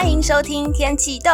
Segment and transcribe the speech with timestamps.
[0.00, 1.30] 欢迎收听《天气豆》。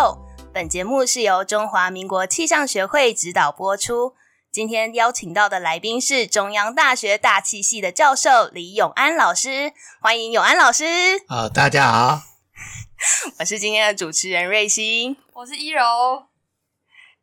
[0.51, 4.15] 本节目是由中华民国气象学会指导播出。
[4.51, 10.87] 今天邀请到的来宾是中央大学大气系的教授李永安老师，欢迎永安老师。
[11.29, 12.22] 好，大家好，
[13.38, 15.83] 我是今天的主持人瑞欣，我是一柔。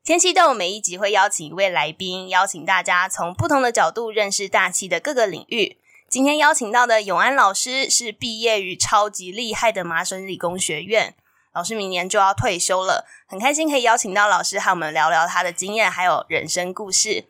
[0.03, 5.80] 天气豆每一集会邀请一位来宾，邀请大家从不同的角度认识大气的各个领域。
[6.08, 11.16] 今天邀请到的永安老师是毕业于超级厉害的麻省理工学院。
[11.53, 17.25] 老师明年就要退休了，很开心可以邀请到老师和我们聊聊他的经验还有人生故事。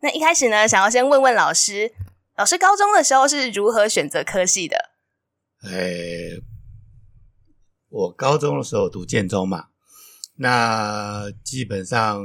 [0.00, 1.92] 那一开始呢，想要先问问老师，
[2.36, 4.90] 老师高中的时候是如何选择科系的？
[5.64, 6.40] 诶，
[7.88, 9.66] 我高中的时候读建中嘛，
[10.36, 12.24] 那基本上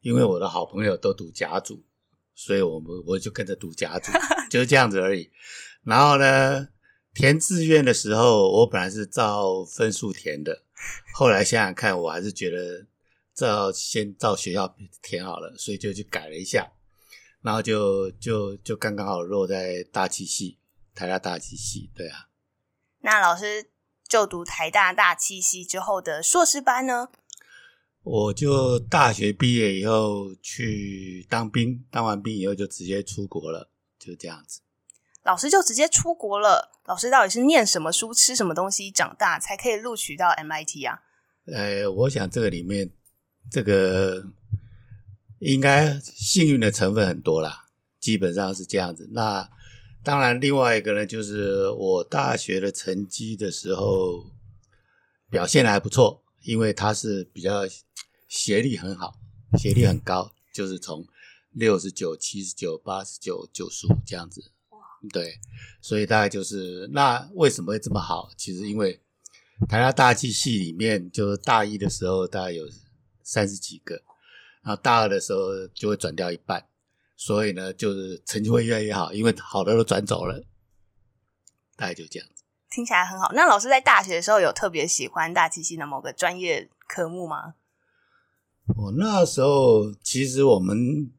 [0.00, 1.84] 因为我的好朋友都读甲组，
[2.34, 4.10] 所以我们我就跟着读甲组，
[4.50, 5.30] 就是这样子而已。
[5.84, 6.68] 然后呢，
[7.16, 10.62] 填志愿的时候，我本来是照分数填的，
[11.14, 12.86] 后来想想看，我还是觉得
[13.34, 16.70] 照先照学校填好了，所以就去改了一下，
[17.40, 20.58] 然后就就就刚刚好落在大气系，
[20.94, 22.28] 台大大气系，对啊。
[23.00, 23.70] 那老师
[24.06, 27.08] 就读台大大气系之后的硕士班呢？
[28.02, 34.60] 我就大学毕业以后去当兵，当完兵以后就直接出国了，就这样子。
[35.26, 36.72] 老师就直接出国了。
[36.86, 41.02] 老师到底是念什么书、吃什么东西长大，才可以录取到 MIT 啊？
[41.52, 42.90] 呃，我想这个里面，
[43.50, 44.24] 这个
[45.40, 47.66] 应该幸运的成分很多啦，
[47.98, 49.08] 基本上是这样子。
[49.12, 49.50] 那
[50.04, 54.30] 当然，另外一个呢，就是我大学的成绩的时候
[55.28, 57.62] 表现得还不错，因为他是比较
[58.28, 59.14] 学历很好，
[59.58, 61.04] 学历很高，就是从
[61.50, 64.52] 六十九、七十九、八十九、九十五这样子。
[65.08, 65.34] 对，
[65.80, 68.28] 所以大概就是那为什么会这么好？
[68.36, 69.00] 其实因为
[69.68, 72.64] 台大大气系里面，就是大一的时候大概有
[73.22, 73.94] 三十几个，
[74.62, 76.66] 然后大二的时候就会转掉一半，
[77.16, 80.44] 所以呢，就是成绩会越来越好，因为好的都转走了，
[81.76, 82.44] 大概就这样子。
[82.70, 83.32] 听起来很好。
[83.34, 87.54] 那老师在大学的时候有特别喜欢大气系的某个专业科目吗？
[88.76, 91.12] 我那时候其实我们。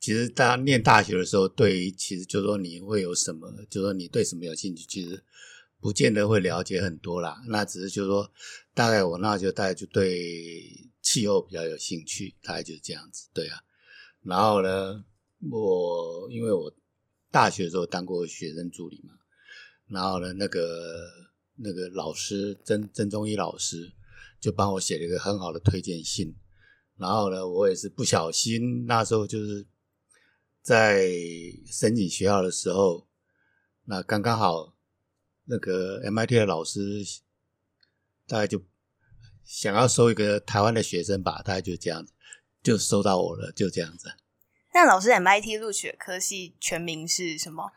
[0.00, 5.22] 其实，大家念大学的时候，对其实就是说你会有什么，就是说你对什么有兴趣，其实
[5.78, 7.36] 不见得会了解很多啦。
[7.48, 8.32] 那只是就是说，
[8.72, 13.58] 大概我那就大概就对气候比较有兴趣，大概就是这样子，对啊。
[14.22, 15.04] 然后呢，
[15.50, 16.72] 我因为我
[17.30, 19.12] 大学的时候当过学生助理嘛，
[19.86, 21.10] 然后呢，那个
[21.56, 23.92] 那个老师曾曾中一老师
[24.40, 26.34] 就帮我写了一个很好的推荐信，
[26.96, 29.66] 然后呢，我也是不小心那时候就是。
[30.62, 31.08] 在
[31.66, 33.08] 申请学校的时候，
[33.84, 34.74] 那刚刚好，
[35.44, 36.80] 那个 MIT 的老师
[38.26, 38.62] 大概就
[39.44, 42.12] 想要收一个台湾的学生吧，大概就这样子，
[42.62, 44.14] 就收到我了，就这样子。
[44.72, 47.72] 那老师 MIT 录取的科系全名是什么？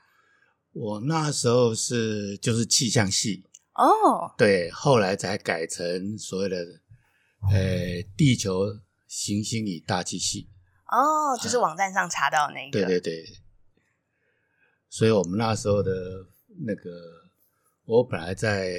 [0.74, 4.32] 我那时候是就是气象系哦，oh.
[4.38, 6.58] 对，后来才改成所谓的
[7.52, 10.50] 呃地球行星与大气系。
[10.94, 12.72] 哦，就是 网站上查到的那个。
[12.72, 13.26] 对对对，
[14.90, 15.92] 所以我们那时候的
[16.66, 16.92] 那个，
[17.86, 18.72] 我本来在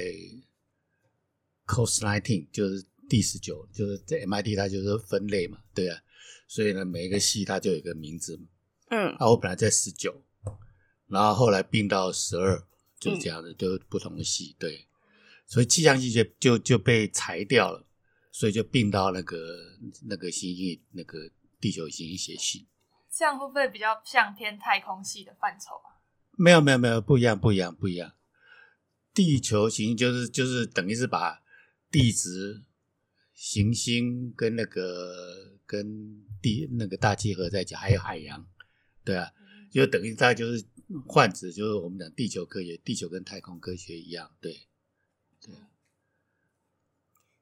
[1.67, 5.99] Course Nineteen，就是第十九，就是在 MIT，它就是分类嘛，对啊，
[6.47, 8.47] 所以呢，每一个系它就有一个名字嘛。
[8.91, 9.09] 嗯。
[9.17, 10.23] 啊，我本来在十九，
[11.07, 12.63] 然后后来并到十二，
[12.97, 14.87] 就是这样的，就不同的系，对。
[15.47, 17.85] 所以气象系就就就被裁掉了，
[18.31, 19.37] 所以就并到那个
[20.07, 21.19] 那个系域那个。
[21.65, 22.67] 地球行星学系，
[23.11, 25.97] 这样会不会比较像偏太空系的范畴啊？
[26.37, 28.13] 没有没有没有，不一样不一样不一样。
[29.15, 31.41] 地球行星就是就是等于是把
[31.89, 32.65] 地质、
[33.33, 38.47] 行星跟那个跟地那个大气合在一起，还有海洋，
[39.03, 40.63] 对啊，嗯、就等于大概就是
[41.07, 44.67] 换指，就是我们讲地球科学，地球跟太空科学一样，对
[45.41, 45.55] 对。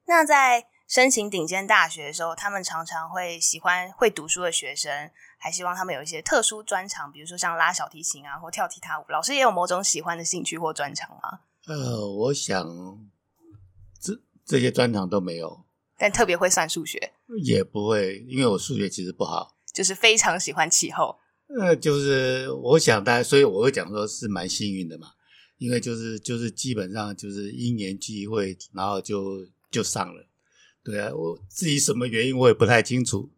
[0.06, 0.70] 那在。
[0.94, 9.04] 申请顶尖大学的时候，他们常常会喜欢会读书的学生，还希望他们有一些特殊专长，比如说像拉小提琴啊，或跳踢踏舞。
[9.08, 11.40] 老师也有某种喜欢的兴趣或专长吗？
[11.66, 12.64] 呃，我想
[14.00, 15.64] 这这些专长都没有，
[15.98, 17.12] 但特别会算数学
[17.42, 21.18] 也不会，因为我数学其实不好，就是非常喜欢气候。
[21.58, 25.08] 呃，就是我想大家，所以我会讲说是蛮幸运的嘛，
[25.58, 30.28] 因为就是就是基本上就是因缘际会，然后就就上了。
[30.84, 33.30] 对啊，我至于什么原因我也不太清楚，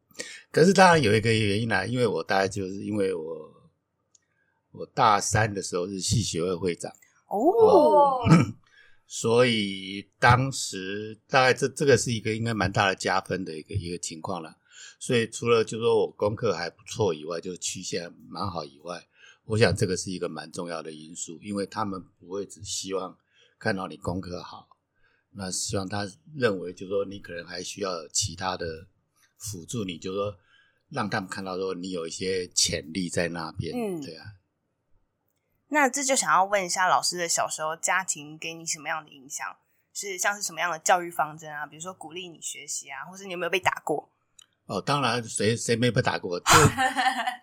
[0.51, 3.71] 可是当然有一个原因啦、啊，因为我大概就是因为我
[4.73, 6.93] 我大三的时候是系学会会长
[7.29, 8.21] 哦，
[9.07, 14.57] 所以当时大概这这个是一个应该蛮大的加分的一个一个情况了。
[14.99, 19.07] 所以除了就说我功课还不错以外，就曲线蛮好以外，
[19.45, 23.17] 我想这个是一个蛮重要的因素，因为他们不会只希望
[23.59, 24.69] 看到你功课好，
[25.37, 28.87] 那希望他认为就是说你可能还需要其他的
[29.37, 30.37] 辅助你，就是说
[30.89, 34.25] 让他们看到说你有一些潜力在那边，嗯，对啊。
[35.69, 39.47] 那这就想要问一下老师的小时候家庭给你什么样的影响？
[39.93, 41.67] 是像是什么样的教育方针啊？
[41.67, 44.11] 比如说鼓励你学习啊，或是你有没有被打过？
[44.67, 46.39] 哦，当然，谁谁没被打过？
[46.45, 46.47] 就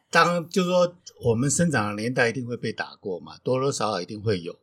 [0.10, 4.58] 当就是说我们生长的年代一定会被打过嘛，多多少少一定会有。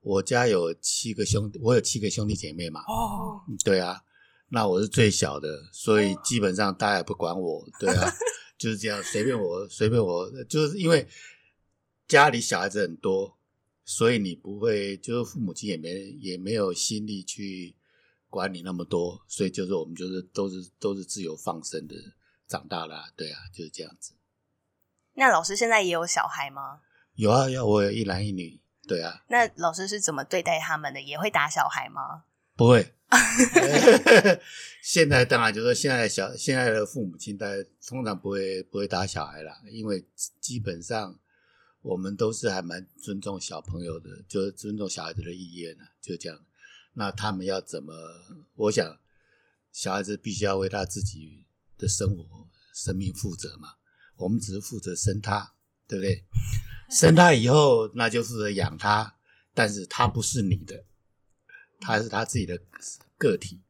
[0.00, 2.80] 我家有七个兄弟，我有七个兄弟姐妹嘛。
[2.82, 4.02] 哦，对啊，
[4.48, 8.10] 那我是最小的，所以基本上大家也不管我，对啊，
[8.58, 11.08] 就是这样，随便我，随便我，就是因为。
[12.08, 13.36] 家里小孩子很多，
[13.84, 15.90] 所以你不会，就是父母亲也没
[16.22, 17.76] 也没有心力去
[18.30, 21.94] 管你那么多，所以就是我们就是都是都是自由放生的
[22.46, 24.14] 长大了啊，对啊，就是这样子。
[25.16, 26.80] 那老师现在也有小孩吗？
[27.16, 29.22] 有啊，有我有一男一女，对啊。
[29.28, 31.00] 那老师是怎么对待他们的？
[31.00, 32.24] 也会打小孩吗？
[32.56, 32.94] 不会。
[34.82, 40.04] 现在当然就是说，现在小现在的父母亲，大家通常不会不会打小孩了，因为
[40.40, 41.18] 基本上。
[41.80, 46.36] 我们都是还蛮尊重小朋友的，就是尊重小孩子的意愿呢，就这样。
[46.94, 47.94] 那他们要怎么？
[48.56, 48.98] 我想，
[49.70, 51.46] 小孩子必须要为他自己
[51.78, 53.68] 的生活、生命负责嘛。
[54.16, 55.54] 我们只是负责生他，
[55.88, 56.24] 对不对？
[56.90, 59.16] 生他以后，那就负责养他，
[59.54, 60.84] 但是他不是你的，
[61.80, 62.60] 他是他自己的
[63.16, 63.62] 个体。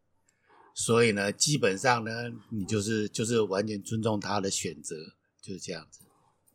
[0.75, 2.11] 所以呢，基本上呢，
[2.51, 4.95] 你就是就是完全尊重他的选择，
[5.41, 6.01] 就是这样子。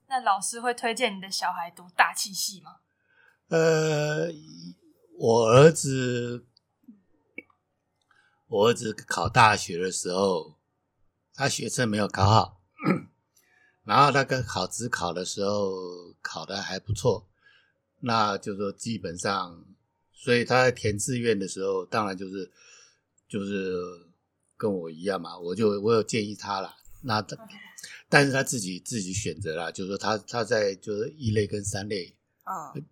[0.08, 2.78] 那老师会推荐你的小孩读大气系吗？
[3.50, 4.32] 呃，
[5.18, 6.46] 我儿子，
[8.48, 10.58] 我儿子考大学的时候，
[11.34, 12.62] 他学测没有考好，
[13.84, 17.28] 然后他跟考职考的时候考的还不错，
[18.00, 19.66] 那就是说基本上，
[20.12, 22.52] 所以他在填志愿的时候，当然就是
[23.28, 23.74] 就是
[24.58, 27.26] 跟我一样嘛，我就我有建议他了，那.
[28.08, 32.16] 但是他自己自己选择了，就是说他他在就是一类跟三类，
[32.46, 32.86] 嗯，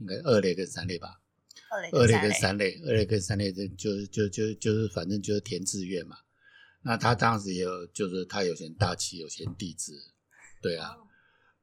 [0.00, 1.20] 应该二类跟三类吧，
[1.70, 6.16] 二类二类跟三类，二类跟三类就就就就就是反正就是填志愿嘛。
[6.82, 9.92] 那他当时也有就是他有选大气，有选地质，
[10.64, 10.96] 对啊，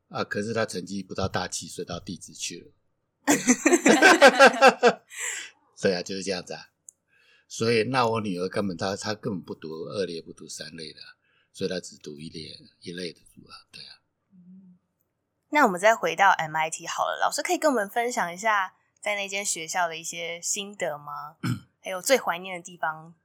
[0.09, 2.71] 啊，可是他成绩不到大气，所以到地质去了。
[5.81, 6.67] 对啊，就是这样子啊。
[7.47, 10.99] 所以那我女儿根本她她根本不读二类，不读三类的。
[11.51, 13.97] 所以她只读一类一类的书啊，对啊。
[15.49, 21.37] 那我们再回到 MIT 好了，老师可以跟我们分享一下在那间学校的一些心得吗？
[21.81, 23.15] 还有最怀念的地方？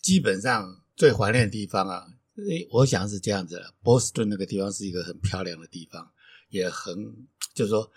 [0.00, 2.08] 基本上最怀念的地方啊，
[2.70, 6.12] 我想是这样子的：波士顿那个地方是一个很漂亮的地方，
[6.50, 6.94] 也很
[7.54, 7.90] 就是说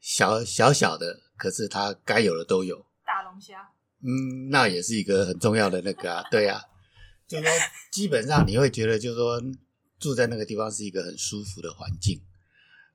[0.00, 2.86] 小小小的，可是它该有的都有。
[3.04, 3.70] 大龙虾？
[4.00, 6.62] 嗯，那也是一个很重要的那个啊，对啊。
[7.26, 7.52] 就是说
[7.90, 9.40] 基本上你会觉得，就是说
[9.98, 12.20] 住在那个地方是一个很舒服的环境。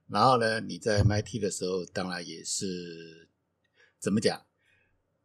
[0.08, 3.30] 然后呢，你在 MIT 的时候，当然也是
[4.00, 4.46] 怎么讲？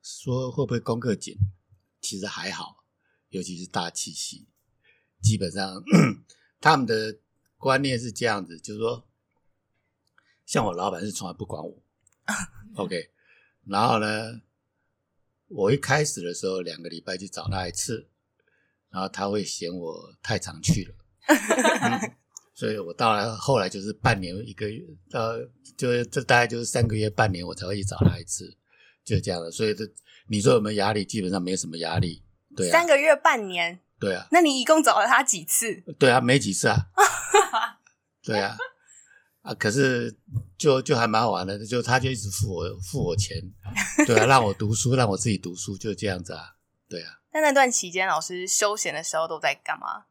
[0.02, 1.36] 说会不会功课紧？
[2.00, 2.84] 其实还好，
[3.30, 4.46] 尤其是大气系，
[5.24, 5.82] 基本上
[6.60, 7.18] 他们的
[7.56, 9.04] 观念是这样子，就是说，
[10.46, 11.82] 像我老板是从来不管我，
[12.76, 13.10] OK。
[13.66, 14.42] 然后呢，
[15.48, 18.10] 我一开始的时候两个礼拜去找他一次。
[18.90, 20.94] 然后他会嫌我太常去了，
[21.26, 22.12] 嗯、
[22.54, 25.36] 所以我到了后来就是半年一个月，到
[25.76, 28.56] 就是这大概就是三个月半年我才会去找他一次，
[29.04, 29.50] 就这样的。
[29.50, 29.84] 所以这
[30.28, 31.04] 你说有没有压力？
[31.04, 32.22] 基本上没什么压力。
[32.54, 33.80] 对啊，三个月半年。
[34.04, 34.26] 对啊。
[34.30, 35.82] 那你一共找了他几次？
[35.98, 36.76] 对啊，没几次啊。
[38.22, 38.56] 对啊，
[39.42, 40.16] 啊，可是
[40.56, 43.36] 就就还蛮好玩的，就他就一直付我付我钱，
[44.06, 46.56] 对啊，让我读书，让我自己读书，就这样子啊，
[46.88, 47.20] 对啊。
[47.32, 50.06] 那那段期间，老师休闲的时候都在干嘛？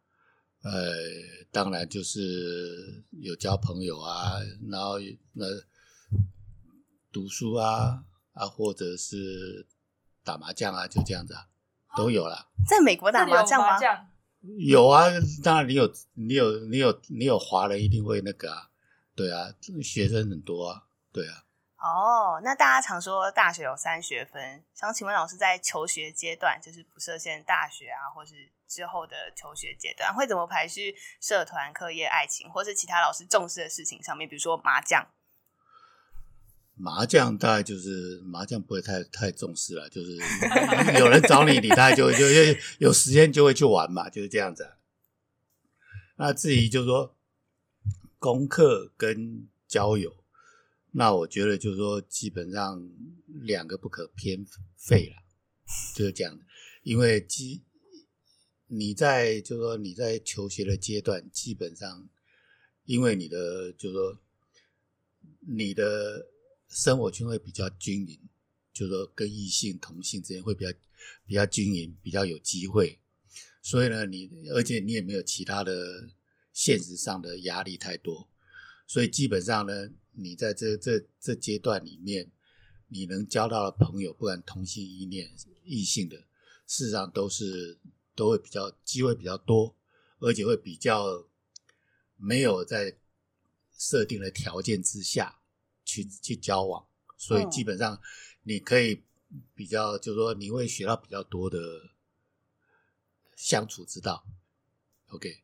[0.62, 0.94] 呃，
[1.52, 4.34] 当然就是有交朋友啊，
[4.70, 5.00] 然后
[5.34, 5.46] 那
[7.12, 9.68] 读书啊啊，或者是
[10.24, 11.48] 打麻将啊，就这样子啊，
[11.96, 12.50] 都有了。
[12.68, 13.80] 在美国打麻将吗？
[14.58, 15.06] 有啊，
[15.44, 18.70] 当然你有你有你有你有华人一定会那个啊，
[19.16, 21.46] 对啊，学生很多啊，对啊。
[21.78, 34.28] 哦，那大家常说大学有三学分，想请问老师在求学阶段，就是不设限大学啊，或是之后的求学阶段，会怎么排序社团、课业、爱情，或是其他老师重视的事情上面？
[34.28, 35.06] 比如说麻将。
[36.76, 40.18] 麻将大概就是麻将不会太太重视了， 就是
[40.98, 44.68] 有人找你，你大概就就就有时间就会去玩嘛，就是这样子。
[46.16, 47.16] 那至于就是说
[48.18, 50.16] 功课跟交友，
[50.94, 52.90] 那我觉得就是说基本上
[53.28, 54.44] 两个不可偏
[54.76, 55.16] 废了，
[55.96, 56.40] 就是这样。
[56.82, 57.62] 因为基
[58.68, 62.10] 你在就是说你在求学的阶段，基本上
[62.86, 64.18] 因为你的就是说
[65.42, 66.33] 你的。
[66.74, 68.20] 生活圈会比较均匀，
[68.74, 70.72] 就是说跟异性同性之间会比较
[71.26, 73.00] 比较均匀，比较有机会。
[73.62, 76.10] 所以呢，你而且你也没有其他的
[76.52, 78.28] 现实上的压力太多，
[78.88, 82.32] 所以基本上呢，你在这这这阶段里面，
[82.88, 85.32] 你能交到的朋友，不管同性异恋、
[85.64, 86.18] 异性的，
[86.68, 87.80] 事实上都是
[88.16, 89.76] 都会比较机会比较多，
[90.20, 91.28] 而且会比较
[92.18, 92.98] 没有在
[93.78, 95.40] 设定的条件之下。
[95.94, 96.84] 去去交往，
[97.18, 98.02] 所以基本上
[98.42, 99.04] 你可以
[99.54, 101.60] 比较，就是说你会学到比较多的
[103.36, 104.26] 相处之道。
[105.10, 105.44] OK，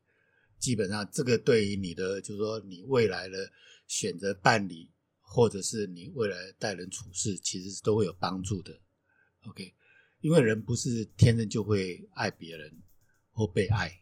[0.57, 3.51] 基本上这个对于你的，就是说你未来的
[3.87, 4.89] 选择伴侣，
[5.21, 8.79] 或者是你未来待人处事，其实是都会有帮助的。
[9.47, 9.75] OK，
[10.21, 12.81] 因为人不是天生就会爱别人
[13.31, 14.01] 或被爱。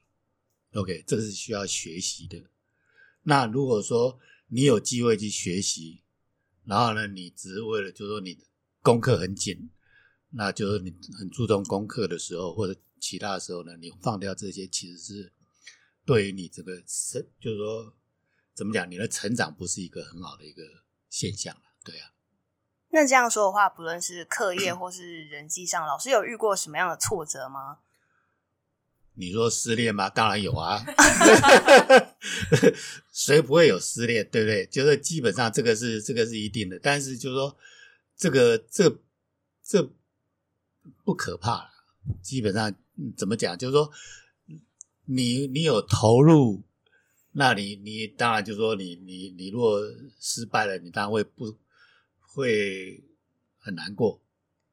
[0.73, 2.41] OK，这个是需要学习的。
[3.23, 6.03] 那如果说你有机会去学习，
[6.67, 8.37] 然后呢，你只是为了就是说你
[8.81, 9.69] 功课很紧，
[10.31, 15.33] 那就是你很注重功课的时候，或者其他的时候呢，你放掉这些，其实是
[16.05, 17.95] 对于你这个成，就是说
[18.53, 20.61] 怎么讲，你的成长不是一个很好的一个
[21.09, 22.11] 现象了，对啊。
[22.89, 27.79] 那这样说的话，不论是课业 或是人际上，老师有遇过什么样的挫折吗？
[29.13, 30.09] 你说失恋吗？
[30.09, 30.83] 当然有啊，
[33.13, 34.65] 谁不会有失恋，对不对？
[34.67, 37.57] 就是基本上这个是这个是一定的，但是就是说
[38.15, 38.99] 这个这
[39.63, 39.91] 这
[41.03, 41.69] 不可怕，
[42.21, 42.73] 基本上
[43.15, 43.57] 怎么讲？
[43.57, 43.91] 就是说
[45.05, 46.63] 你你有投入，
[47.33, 49.81] 那你你当然就是说你你你如果
[50.19, 51.55] 失败了，你当然会不
[52.19, 53.03] 会
[53.57, 54.21] 很难过。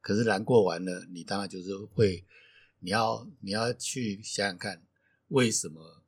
[0.01, 2.23] 可是难过完了，你当然就是会。
[2.81, 4.83] 你要你要去想想看，
[5.29, 6.03] 为什么，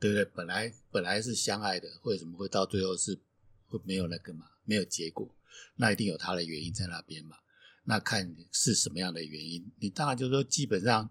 [0.00, 0.24] 对不对？
[0.24, 3.20] 本来本来是相爱的，为什么会到最后是
[3.68, 4.46] 会没有那个嘛？
[4.64, 5.28] 没有结果，
[5.76, 7.36] 那一定有他的原因在那边嘛？
[7.84, 9.70] 那看是什么样的原因？
[9.78, 11.10] 你当然就是说，基本上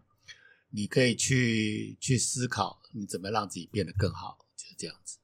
[0.69, 5.17] 你可以去去思考，你怎么让自己变得更好，就是这样子。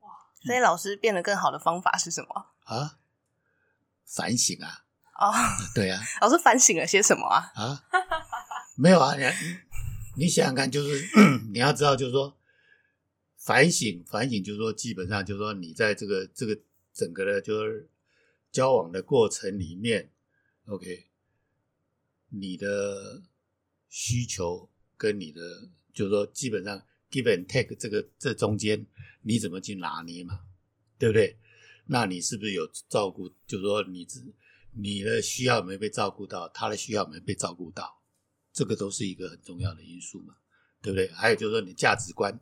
[0.00, 0.08] 哇！
[0.42, 2.52] 所以老师变得更好的方法是什么？
[2.64, 2.98] 啊？
[4.04, 4.84] 反省啊！
[5.18, 5.32] 哦，
[5.74, 6.00] 对啊。
[6.20, 7.52] 老师反省了些什么啊？
[7.54, 7.84] 啊？
[8.76, 9.24] 没有啊，你
[10.16, 11.08] 你想想看，就是
[11.52, 12.36] 你要知道，就是说
[13.46, 16.58] 反省反省，就是说基本上就是说你在这个这个
[16.92, 17.88] 整个的，就是
[18.50, 20.10] 交往的过程里面
[20.64, 21.06] ，OK，
[22.30, 23.22] 你的
[23.88, 25.40] 需求跟你的
[25.94, 26.76] 就是说基本上
[27.08, 28.84] give and take 这个这中间
[29.22, 30.40] 你怎么去拿捏嘛，
[30.98, 31.38] 对不对？
[31.86, 33.28] 那你是不是有照顾？
[33.46, 34.20] 就是说你只
[34.72, 38.02] 你的需要没被照顾到，他的需要没被照顾到？
[38.52, 40.34] 这个都是一个很重要的因素嘛，
[40.82, 41.06] 对不对？
[41.10, 42.40] 还有就是说，你价值观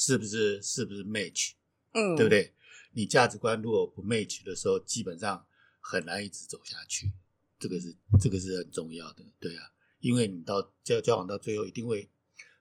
[0.00, 1.54] 是不是是不是 match，
[1.92, 2.54] 嗯，对不对？
[2.92, 5.44] 你价值观如果不 match 的时候，基本上
[5.80, 7.10] 很难一直走下去。
[7.58, 12.08] 这个是这个是很重要的，对啊，因为你到交交往到最后，一定会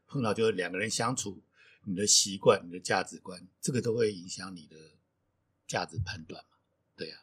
[0.07, 1.43] 碰到就是两个人相处，
[1.83, 4.75] 你的习惯、你的价值观，这个都会影响你的
[5.67, 6.57] 价值判断嘛，
[6.95, 7.21] 对啊。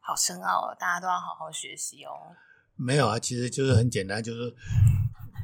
[0.00, 2.36] 好深奥哦，大家都要好好学习哦。
[2.76, 4.54] 没有啊，其实就是很简单，就是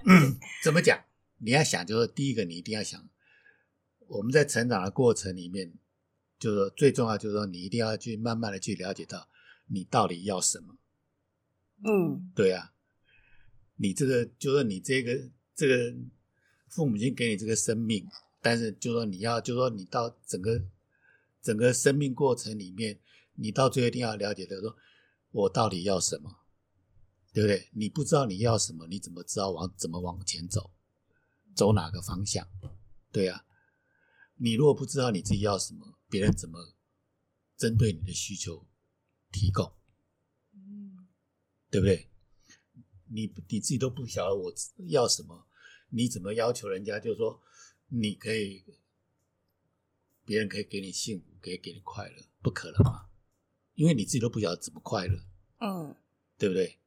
[0.06, 1.02] 嗯， 怎么讲？
[1.38, 3.08] 你要想，就是第一个，你一定要想，
[4.08, 5.72] 我们在成长的过程里面，
[6.38, 9.28] 就是最重要，就是说你一定要去慢慢的去了解到
[9.66, 10.76] 你到底要什么。
[11.84, 12.72] 嗯，对啊，
[13.76, 15.94] 你这个就是你这个这个
[16.68, 18.06] 父母亲给你这个生命，
[18.40, 20.62] 但是就是说你要，就是说你到整个
[21.42, 22.98] 整个生命过程里面，
[23.34, 24.76] 你到最后一定要了解的说，
[25.30, 26.38] 我到底要什么。
[27.32, 27.68] 对不对？
[27.72, 30.70] 你不知道你要什么，你怎么知道往怎么往前走，
[31.54, 32.48] 走哪个方向？
[33.12, 33.44] 对啊，
[34.36, 36.74] 你如果不知道你自己要什么，别人怎么
[37.56, 38.66] 针对你的需求
[39.32, 39.72] 提供？
[40.52, 41.08] 嗯，
[41.70, 42.10] 对不对？
[43.08, 44.52] 你你自己都不晓得我
[44.88, 45.46] 要什么，
[45.90, 46.98] 你怎么要求人家？
[46.98, 47.40] 就是说，
[47.88, 48.64] 你可以，
[50.24, 53.08] 别人可以给你幸福，可以给你快乐，不可能嘛？
[53.74, 55.22] 因为你自己都不晓得怎么快乐，
[55.60, 55.96] 嗯，
[56.36, 56.78] 对不对？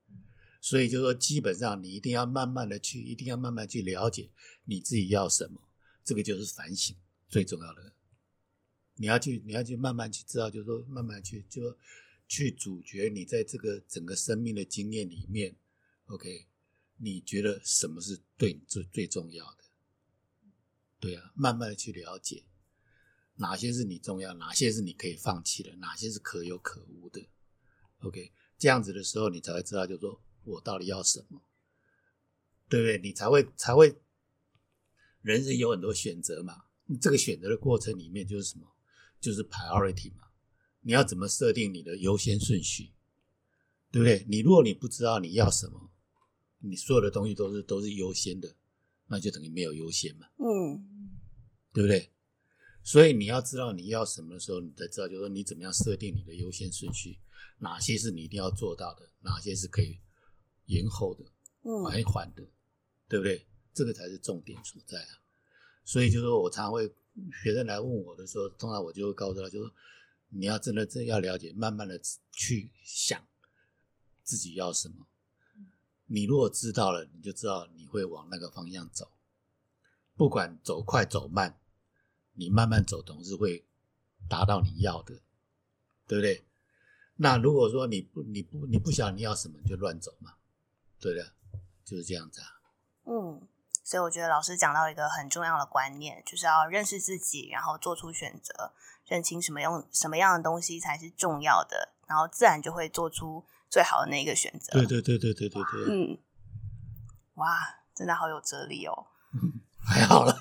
[0.62, 4.30] 所以就是说，基本上你一定要慢慢的去，一定要慢慢去了解
[4.66, 5.70] 你自己要什么，
[6.04, 6.96] 这个就是反省
[7.30, 7.94] 最重要的。
[8.96, 11.78] 你要去，你要去慢慢去知道，就是说慢慢去就
[12.28, 15.56] 去咀嚼你在这个整个生命的经验里面
[16.08, 16.48] ，OK，
[16.98, 19.64] 你觉得什么是对你最最重要的？
[21.00, 22.44] 对啊，慢慢的去了解
[23.36, 27.26] 哪些是你重要，哪些是你可以放弃的，哪些是可有可无的。
[28.00, 31.42] OK，这样子的时候，你才会知道，就是说我到底要什么，
[32.68, 32.98] 对不对？
[32.98, 33.96] 你才会才会，
[35.22, 36.66] 人生有很多选择嘛，
[36.98, 38.66] 这个选择的过程里面就是什么？
[39.20, 40.24] 就是 priority 嘛。
[40.82, 42.94] 你要怎么设定你的优先顺序，
[43.92, 44.26] 对不对？
[44.30, 45.92] 你如果你不知道你要什么，
[46.60, 48.56] 你所有的东西都是都是优先的，
[49.08, 50.28] 那就等于没有优先嘛。
[50.38, 51.12] 嗯，
[51.74, 52.12] 对不对？
[52.82, 57.20] 所以你要知道你要什么的时候，你才知道，就是说你怎么样设定你的优先顺序，
[57.58, 60.00] 哪些是你一定要做到的，哪些是可以
[60.66, 61.26] 延后的、
[61.84, 62.44] 缓一缓的，
[63.10, 63.46] 对不对？
[63.74, 65.20] 这个才是重点所在啊。
[65.90, 66.88] 所以就是说我常常会
[67.42, 69.72] 学生来问我的时候，通常我就会告诉他，就是。
[70.32, 72.00] 你要真的真要了解，慢慢的
[72.32, 73.20] 去想
[74.22, 75.08] 自己要什么。
[76.06, 79.10] 你如果知道了，你就知道你会往那个方向走。
[80.16, 81.60] 不管走快走慢，
[82.34, 83.66] 你慢慢走总是会
[84.30, 85.20] 达到你要的，
[86.06, 86.44] 对不对？
[87.16, 90.36] 那如果说你不你不你不晓得你要什么，就乱走嘛，
[91.00, 91.34] 对的，
[91.84, 92.48] 就是这样子啊。
[93.06, 93.48] 嗯，
[93.90, 98.72] 所以我觉得老师讲到一个很重要的观念，就是要认识自己，然后做出选择。
[99.08, 104.74] 认清什么用什么样的东西才是重要的，然后自然就会做出最好的那一个选择。
[104.74, 105.86] 对对对对对对对。
[105.90, 106.20] 嗯，
[107.34, 107.58] 哇，
[107.96, 109.08] 真的好有哲理哦。
[109.84, 110.40] 还好了。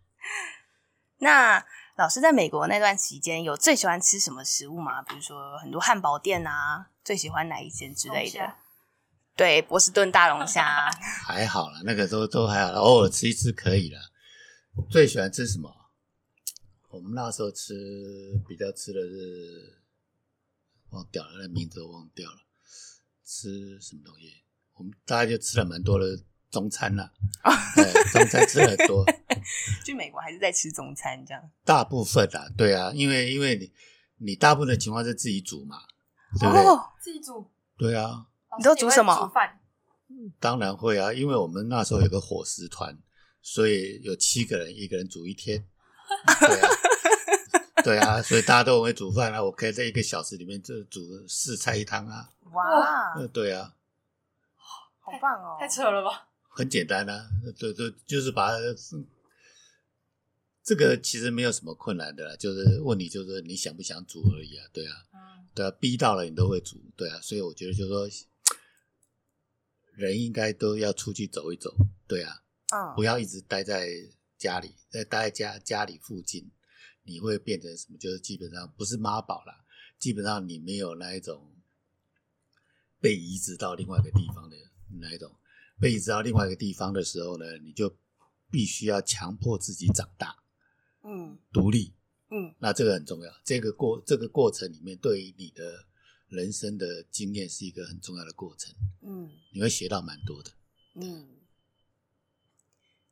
[1.20, 1.64] 那
[1.94, 5.00] 老师在美国那段期间，有最喜欢吃什么食物吗？
[5.00, 8.52] 比如说很多汉堡店啊，最喜欢哪一间之类的？
[9.36, 10.90] 对，波士顿大龙虾。
[11.26, 14.00] 还好了，那个都都还好了，偶尔吃一次可以了。
[14.90, 15.70] 最喜欢吃什么？
[16.88, 17.74] 我们那时候吃
[18.48, 19.82] 比较吃的是
[20.90, 22.38] 忘掉了，那名字我忘掉了。
[23.24, 24.42] 吃什么东西？
[24.74, 26.18] 我们大概就吃了蛮多的
[26.50, 27.12] 中餐了。
[27.76, 29.04] 对，中餐吃了很多。
[29.84, 31.50] 去美国还是在吃中餐这样？
[31.62, 33.70] 大部分啊，对啊，因为因为你
[34.18, 35.76] 你大部分的情况是自己煮嘛，
[36.40, 36.64] 对不对？
[36.64, 37.50] 哦，自己煮。
[37.76, 38.28] 对啊。
[38.58, 39.14] 你都煮什么？
[39.16, 39.60] 煮饭。
[40.40, 42.96] 当然会啊，因为我们那时候有个伙食团，
[43.42, 45.66] 所以有七个人，一个人煮一天。
[46.40, 46.68] 对啊。
[47.84, 49.40] 对啊，所以大家都很会煮饭啊。
[49.42, 52.30] 我可以在一个小时里面就煮四菜一汤啊。
[52.52, 53.14] 哇！
[53.32, 53.74] 对啊，
[54.98, 55.56] 好棒哦！
[55.60, 56.28] 太扯了吧？
[56.48, 58.56] 很简单啊，对对，就是把它
[60.64, 64.64] 这个其实没有什么困难的啦，就是问你就是你想不想煮而已啊。
[64.72, 64.94] 对啊，
[65.54, 66.76] 对啊，逼到了你都会煮。
[66.96, 68.08] 对啊，所以我觉得就是说，
[69.96, 71.74] 人应该都要出去走一走。
[72.06, 72.42] 对啊，
[72.94, 73.88] 不要一直待在
[74.38, 76.50] 家里，在待在家家里附近。
[77.02, 77.96] 你会变成什么？
[77.98, 79.64] 就是基本上不是妈宝啦，
[79.98, 81.54] 基本上你没有那一种
[83.00, 84.56] 被移植到另外一个地方的
[85.00, 85.32] 那一种。
[85.78, 87.96] 被移植到另外一个地方的时候呢，你就
[88.50, 90.34] 必须要强迫自己长大，
[91.04, 91.94] 嗯，独立，
[92.30, 93.32] 嗯，那这个很重要。
[93.44, 95.86] 这个过这个过程里面，对于你的
[96.28, 100.50] 人生的经验是一个很重要的过程，嗯，你会学到蛮多的，
[100.94, 101.28] 嗯。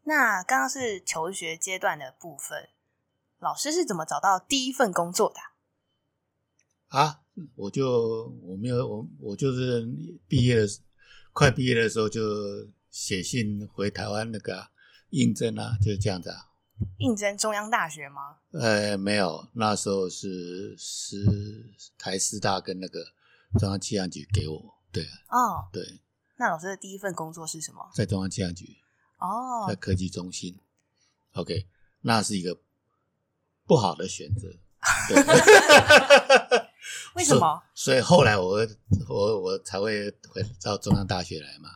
[0.06, 2.68] 那刚刚是求学阶段的部分。
[3.38, 5.40] 老师是怎么找到第一份工作的？
[6.88, 7.22] 啊，
[7.56, 9.86] 我就我没有我我就是
[10.26, 10.66] 毕业的
[11.32, 12.20] 快毕业的时候就
[12.90, 14.68] 写信回台湾那个
[15.10, 16.53] 应征啊，就是这样子啊。
[16.98, 18.38] 应征中央大学吗？
[18.52, 23.04] 呃，没有，那时候是师台师大跟那个
[23.58, 24.74] 中央气象局给我。
[24.92, 26.00] 对哦，对。
[26.36, 27.90] 那老师的第一份工作是什么？
[27.94, 28.76] 在中央气象局
[29.18, 30.58] 哦，在科技中心。
[31.32, 31.66] OK，
[32.02, 32.58] 那是一个。
[33.66, 34.46] 不好的选择，
[35.08, 35.16] 对
[37.16, 37.62] 为什么？
[37.74, 38.58] 所以后来我
[39.08, 41.70] 我我才会回到中央大学来嘛。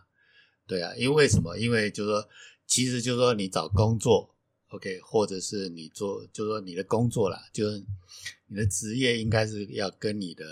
[0.67, 1.57] 对啊，因为为什么？
[1.57, 2.29] 因为就是说，
[2.67, 4.37] 其实就是说你找工作
[4.69, 7.85] ，OK，或者是你做，就是说你的工作啦，就是
[8.47, 10.45] 你的职业应该是要跟你的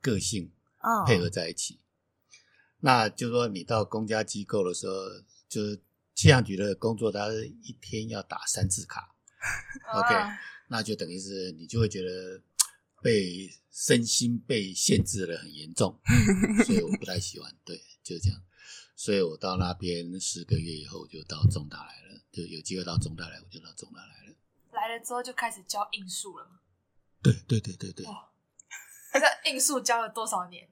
[0.00, 0.50] 个性
[1.06, 1.74] 配合在一起。
[1.74, 1.82] Oh.
[2.84, 4.94] 那就是说你到公家机构的时候，
[5.48, 5.76] 就是
[6.14, 9.14] 气象局的工作，它是一天要打三次卡。
[9.94, 10.14] OK，
[10.68, 12.42] 那就等于是你就会觉得
[13.00, 15.98] 被身心被限制了很严重，
[16.66, 17.54] 所以我不太喜欢。
[17.64, 18.42] 对，就是这样。
[18.96, 22.11] 所以我到那边十个月以后，就到中大来了。
[22.32, 24.34] 就有机会到中大来，我就到中大来了。
[24.72, 26.60] 来了之后就开始教应数了吗？
[27.22, 28.06] 对对对对对。
[29.12, 30.68] 他在应数教了多少年？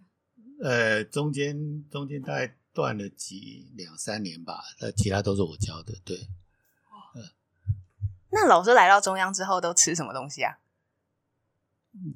[0.63, 5.95] 呃，中间中间大概断了几两三年吧，那，其他都是我教的。
[6.05, 6.29] 对。
[8.33, 10.61] 那老师来到中央之后都吃什么东西啊？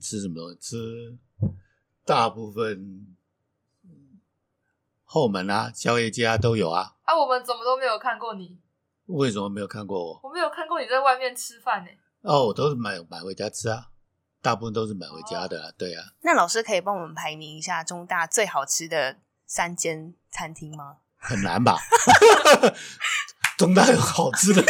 [0.00, 0.58] 吃什么东西？
[0.60, 1.18] 吃
[2.04, 3.16] 大部分
[5.02, 6.96] 后门啊、宵夜街啊都有啊。
[7.02, 8.58] 啊，我们怎么都没有看过你？
[9.06, 10.20] 为什么没有看过我？
[10.22, 11.90] 我没有看过你在外面吃饭呢。
[12.22, 13.88] 哦，我都是买买回家吃啊，
[14.40, 16.04] 大部分都是买回家的啊，哦、对啊。
[16.22, 20.98] 那老师可以帮我们排名一下中大最好吃的三间餐厅吗？
[21.16, 21.78] 很难吧？
[23.56, 24.62] 中大有好吃的，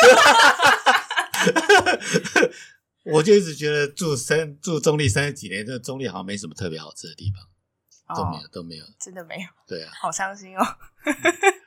[3.05, 9.49] 我就一直觉得住三住中立三十几年，这中立好像没什么特别好吃的地方，哦、都没有，都没有，真的没有。
[9.67, 10.63] 对啊，好伤心哦。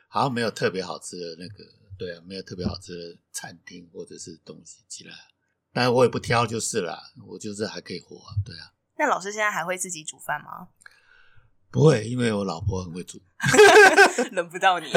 [0.10, 1.64] 好像没有特别好吃的那个，
[1.98, 5.16] 对啊，没有特别好吃的餐厅或者是东西进来。
[5.74, 8.74] 但是我也不挑就是了，我就是还可以活啊，对啊。
[8.98, 10.70] 那老师现在还会自己煮饭吗？
[11.70, 13.22] 不会，因为我老婆很会煮，
[14.32, 14.90] 轮不到你。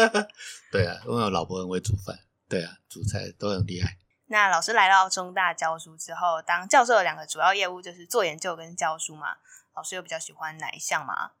[0.70, 3.98] 对啊，因为我老婆很会煮饭，对啊，煮菜都很厉害。
[4.26, 9.36] 那老师来到中大教书之后，当教授的两个主要业务就是做研究跟教书嘛。
[9.74, 11.32] 老师有比较喜欢哪一项吗？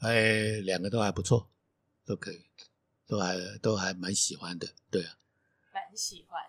[0.00, 1.50] 哎，两个都还不错，
[2.04, 2.46] 都可以，
[3.06, 5.16] 都还都还蛮喜欢的，对啊，
[5.72, 6.42] 蛮喜欢。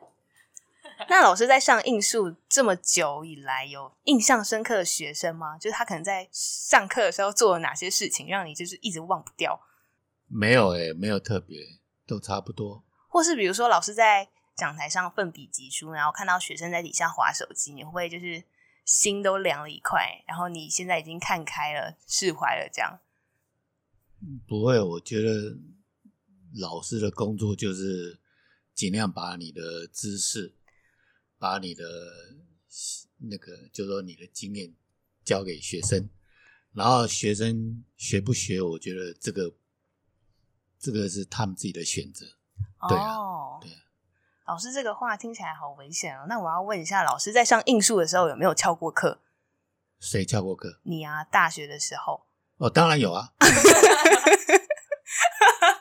[1.10, 5.58] 那老师在上应数这么久以来，有印象深刻的学生吗？
[5.58, 9.62] 就是他可能在上课的时候做了哪些事情，让你就是一直忘不掉？
[10.28, 11.60] 没有诶、欸、没有特别，
[12.08, 12.84] 都差不多。
[13.08, 18.44] 或是比如说，老师在讲台上奋笔疾书，然后看到学生在底下划手机，你会不会就是
[18.84, 20.24] 心都凉了一块？
[20.28, 23.00] 然后你现在已经看开了，释怀了，这样？
[24.48, 25.56] 不会，我觉得
[26.56, 28.20] 老师的工作就是
[28.74, 30.54] 尽量把你的知识。
[31.40, 31.86] 把你的
[33.20, 34.74] 那个，就是说你的经验
[35.24, 36.10] 教给学生，
[36.74, 39.54] 然后学生学不学，我觉得这个
[40.80, 42.26] 这个是他们自己的选择。
[42.90, 43.78] 对啊，哦、对啊。
[44.48, 46.26] 老师这个话听起来好危险哦。
[46.28, 49.22] 那我要问一下，老师在上应数的时候有没有翘过课？
[50.00, 50.80] 谁翘过课？
[50.86, 52.26] 你啊，大学的时候。
[52.58, 53.32] 哦，当然有啊。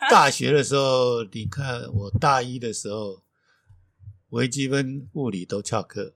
[0.10, 3.22] 大学的时候，你看我大一的时候。
[4.30, 6.12] 微积分、物理都翘课。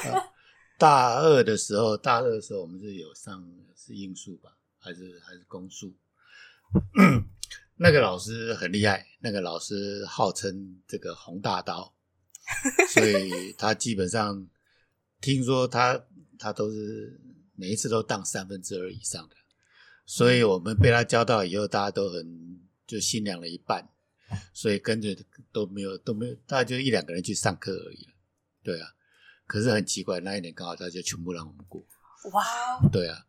[0.78, 5.94] 大二的时候，大二的时候我们是有上是应数吧，还是还是公数？
[7.76, 11.94] 那个老师很厉害，那个老师号称这个红大刀，
[12.88, 14.48] 所以他基本上
[15.20, 16.02] 听说他
[16.38, 17.20] 他都是
[17.54, 19.36] 每一次都当三分之二以上的，
[20.06, 23.88] 所以我们被他教到以后，大家都很就心凉了一半。
[24.52, 25.16] 所以跟着
[25.52, 28.08] 都没有都没有，大概就一两个人去上课而已。
[28.64, 28.88] 对啊，
[29.46, 31.86] 可是很奇怪，那一年刚好大家全部让我们过。
[32.32, 32.80] 哇！
[32.90, 33.26] 对啊，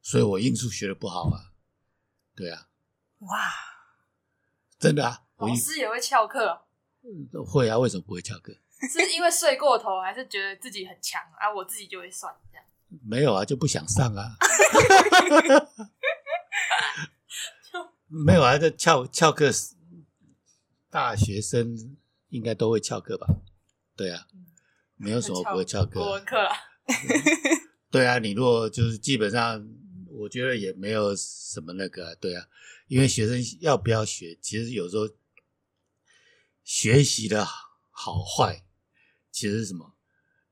[0.00, 1.52] 所以我应数学的不好啊。
[2.34, 2.68] 对啊。
[3.18, 3.52] 哇！
[4.78, 5.24] 真的啊？
[5.36, 6.62] 老师也会翘课？
[7.46, 8.56] 会啊，为什么不会翘课？
[8.90, 11.52] 是因为睡过头，还是觉得自己很强啊？
[11.54, 12.64] 我自己就会算这样。
[13.06, 14.36] 没有啊，就不想上啊。
[18.14, 19.50] 没有啊，这翘翘课。
[20.88, 21.96] 大学生
[22.28, 23.26] 应该都会翘课吧？
[23.96, 24.28] 对啊，
[24.94, 26.00] 没有什么不会翘课。
[26.00, 26.50] 国文课了。
[27.90, 29.68] 对啊，你如果就是基本上，
[30.06, 32.46] 我觉得也没有什么那个，对啊，
[32.86, 35.08] 因为学生要不要学，其实有时候
[36.62, 37.44] 学习的
[37.90, 38.64] 好坏，
[39.32, 39.96] 其实是什么？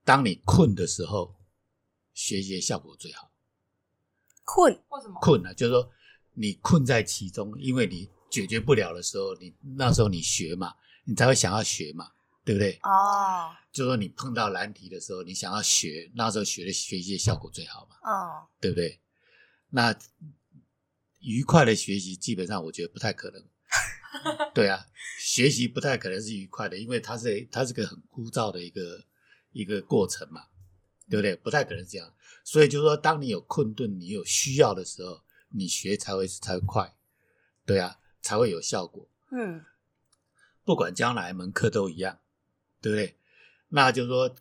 [0.02, 1.36] 当你困的时候，
[2.12, 3.30] 学习的效果最好。
[4.44, 4.72] 困？
[4.88, 5.20] 为什么？
[5.20, 5.88] 困啊，就是说
[6.34, 8.10] 你困在其中，因为你。
[8.32, 12.10] 解决不了的时候，你那时候你学嘛，你才会想要学嘛，
[12.46, 12.78] 对不对？
[12.82, 13.56] 哦，oh.
[13.70, 18.48] 就说你碰到难题的时候，你想要学，那时候学的学习的效果最好嘛，哦，oh.
[18.58, 18.98] 对不对？
[19.68, 19.94] 那
[21.20, 23.44] 愉快的学习基本上我觉得不太可能，
[24.54, 24.86] 对啊，
[25.20, 29.04] 学习不太可能是愉快的，因为它是它是个很枯燥的一个
[29.50, 30.40] 一个过程嘛，
[31.10, 31.36] 对不对？
[31.36, 32.10] 不太可能这样，
[32.44, 35.22] 所以就是说，当你有困顿、你有需要的时候，
[35.54, 36.96] 你学才会才会快，
[37.64, 37.98] 对啊。
[38.24, 39.10] 才会有效果。
[39.32, 39.64] 嗯，
[40.62, 42.20] 不管将哪一门课都一样，
[42.80, 43.16] 对不对？
[43.70, 44.36] 那就是说，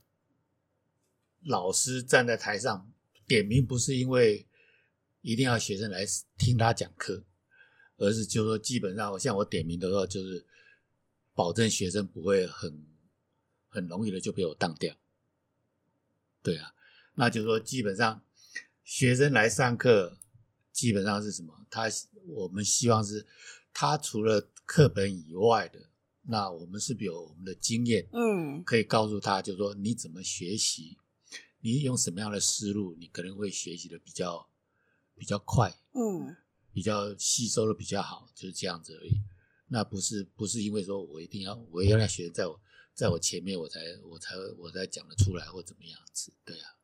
[1.46, 2.92] 老师站在台上
[3.26, 4.48] 点名，不是因为
[5.22, 6.06] 一定要学生来
[6.38, 7.24] 听他讲课，
[7.98, 10.46] 而是就是说，基本上像我点名的话，就是
[11.34, 12.86] 保证学生不会很
[13.68, 14.96] 很容易的就被我当掉。
[16.44, 16.76] 对啊，
[17.16, 18.24] 那就是说，基本上
[18.84, 20.20] 学生来上课，
[20.82, 21.54] 基本上是什么？
[21.70, 21.84] 他
[22.28, 23.26] 我们希望是。
[23.74, 25.80] 他除了课本以外的，
[26.24, 30.98] 那我们是不是有我们的经验，嗯，可以告诉他，就是说你怎么学习，
[31.62, 34.46] 你用什么样的思路，你可能会学习的比较
[35.16, 36.36] 比较快，嗯，
[36.74, 39.22] 比较吸收的比较好，就是这样子而已。
[39.70, 42.60] 那不是不是因为说我一定要我要让学生在我
[42.94, 46.76] 在我前面，我才我才我才讲得出来或怎么样子，对啊。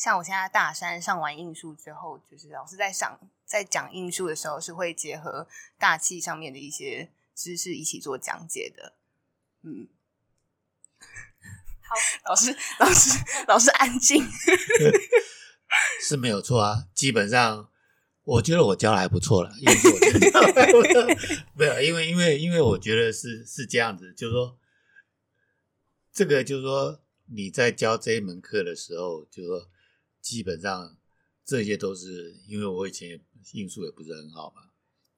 [0.00, 5.46] 像我现在大三上完应数之后，就是老师在上在讲应数的时候，是会结合
[5.78, 8.94] 大气上面的一些知识一起做讲解的。
[9.60, 9.86] 嗯，
[11.82, 14.26] 好，老师，老师， 老师安静，
[16.00, 16.88] 是没有错啊。
[16.94, 17.70] 基本上，
[18.24, 21.14] 我觉得我教的还不错了， 因为我觉得
[21.52, 24.58] 没有，因为因为因为我觉得是是这样子，就是说，
[26.10, 29.68] 这个就是说你在教这一门课的时候，就是说。
[30.20, 30.96] 基本上
[31.44, 33.20] 这些都是因为我以前
[33.52, 34.70] 应数也不是很好嘛，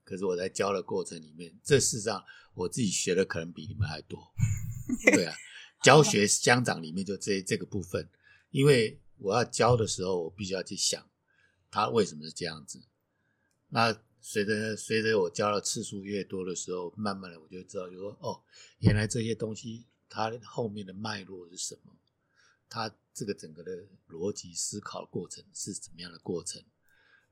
[0.04, 4.32] 可是我在教的过程里面，这事实上我自己学的可能比你们还多。
[5.12, 5.34] 对啊，
[5.82, 8.08] 教学相长里面就这这个部分，
[8.50, 11.10] 因为我要教的时候，我必须要去想
[11.70, 12.82] 他为什么是这样子。
[13.68, 18.42] 那随着随着我教的次数越多的时候，慢慢的我就知道，就说哦，
[18.78, 21.92] 原来这些东西它后面的脉络是什么，
[22.68, 22.94] 它。
[23.14, 26.62] 这个整个的逻辑思考过程是怎么样的过程？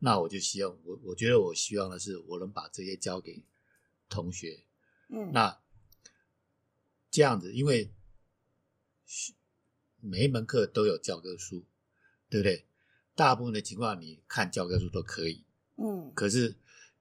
[0.03, 3.43] 那我就希望我我觉得我希望的是我能把这些交给
[4.09, 4.65] 同学，
[5.09, 5.61] 嗯，那
[7.11, 7.93] 这样子，因为
[10.01, 11.67] 每一门课都有教科书，
[12.29, 12.67] 对不对？
[13.15, 15.45] 大部分的情况你看教科书都可以，
[15.77, 16.57] 嗯，可是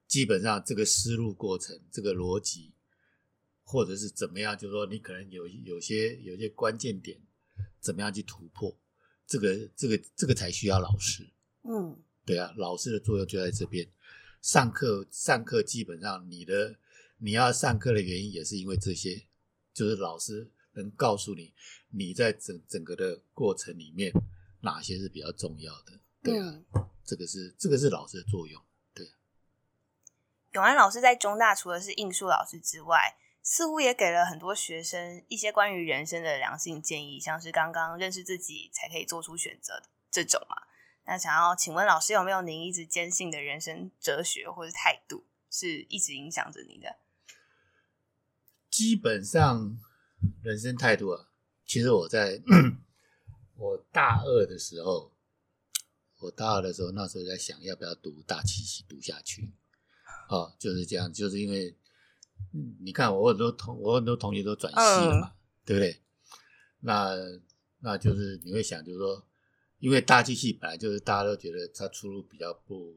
[0.07, 2.73] 基本上这个思路过程、这个逻辑，
[3.63, 7.21] 或者是怎么样，就是说你可能有有些有些关键点。
[7.79, 8.75] 怎么样去突破？
[9.27, 11.29] 这个、这个、这个才需要老师。
[11.63, 13.87] 嗯，对啊，老师的作用就在这边。
[14.41, 16.75] 上课、上课，基本上你的
[17.17, 19.27] 你要上课的原因也是因为这些，
[19.73, 21.53] 就是老师能告诉你
[21.89, 24.11] 你在整整个的过程里面
[24.61, 25.99] 哪些是比较重要的。
[26.23, 28.61] 对啊，嗯、这个是这个是老师的作用。
[28.93, 29.13] 对啊，
[30.53, 33.15] 永安老师在中大除了是应数老师之外。
[33.41, 40.63] 似乎也给了很多学生一些关于人生的良性建议，像是刚刚认识自己才可以做出选择的这种嘛。
[41.05, 46.97] 那想要请问老师，有没有您一直坚信的人生哲学或是态度，是一直影响着你的？
[48.69, 49.79] 基本上，
[50.43, 51.29] 人生态度啊，
[51.65, 52.39] 其实我在
[53.57, 55.11] 我大二的时候，
[56.19, 59.51] 我大二的时候，那时候在想要不要读大气系读下去。
[60.29, 61.75] 哦，就是这样，就是因为。
[62.53, 66.01] 嗯，你看我很多同我很多同学都转系了嘛，嗯、对不对？
[66.81, 67.15] 那
[67.79, 69.25] 那就是你会想，就是说，
[69.79, 72.95] 因为大气系本来就是大家都觉得它出路比较不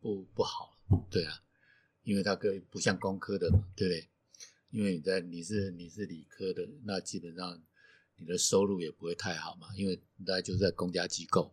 [0.00, 0.76] 不不好，
[1.10, 1.42] 对啊，
[2.02, 4.08] 因为它跟不像工科的嘛，对不对？
[4.70, 7.60] 因为你在你是你是理科的，那基本上
[8.16, 11.52] 你的收入也不会太好嘛，因为大家就是在公家机构，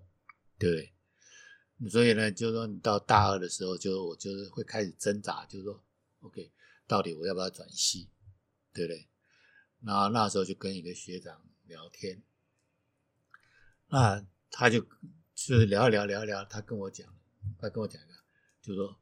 [0.58, 1.90] 对不对？
[1.90, 5.84] 所以呢，就是说你到大二的时候，就我就是会开始挣扎，就是说
[6.22, 6.52] ，OK。
[6.88, 8.10] 到底我要不要转系，
[8.74, 9.10] 对不对？
[9.82, 12.24] 然后那时候就跟一个学长聊天，
[13.90, 14.80] 那他就
[15.36, 17.14] 就是聊一聊聊一聊，他跟我讲，
[17.60, 18.14] 他跟我讲一个，
[18.62, 19.00] 就说，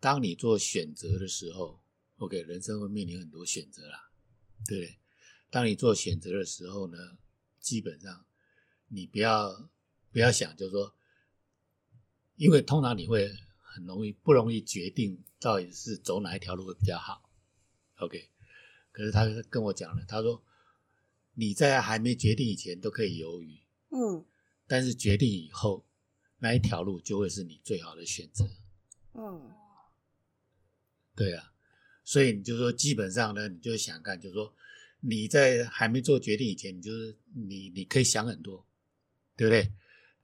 [0.00, 1.80] 当你做选择的时候
[2.16, 4.10] ，OK，人生会面临很多选择啦，
[4.66, 4.98] 对不对？
[5.50, 6.98] 当你做选择的时候呢，
[7.60, 8.26] 基本上
[8.88, 9.70] 你不要
[10.10, 10.94] 不要想，就是说，
[12.34, 13.32] 因为通常你会。
[13.70, 17.30] 很容易不容易决定到底是走哪一条路会比较好
[17.98, 18.30] ，OK？
[18.90, 20.42] 可是他跟我讲了，他说
[21.34, 24.24] 你在还没决定以前都可以犹豫，嗯，
[24.66, 25.86] 但是决定以后
[26.38, 28.48] 那一条路就会是你最好的选择，
[29.12, 29.52] 嗯，
[31.14, 31.52] 对啊，
[32.04, 34.52] 所以你就说基本上呢，你就想看，就是说
[35.00, 38.66] 你在还没做决定以前，你就是你你可以想很多，
[39.36, 39.72] 对不对？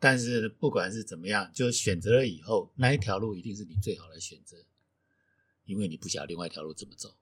[0.05, 4.63] 但是不管是怎么样，就选择了以后，那一条路一定是你最好的选择，
[5.65, 7.17] 因为你不晓得另外一条路怎么走，